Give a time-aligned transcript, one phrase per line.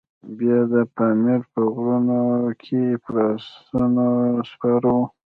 [0.37, 2.21] بیا د پامیر په غرونو
[2.63, 4.07] کې پر آسونو
[4.51, 5.03] سپاره وو.